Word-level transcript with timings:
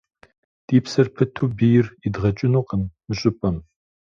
Ди 0.67 0.77
псэр 0.83 1.07
пыту 1.15 1.45
бийр 1.57 1.85
идгъэкӏынукъым 2.05 2.83
мы 3.05 3.13
щӏыпӏэм. 3.19 3.57